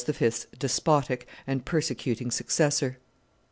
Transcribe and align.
's 0.31 0.47
despotic 0.57 1.27
and 1.45 1.63
persecuting 1.63 2.31
successor. 2.31 2.97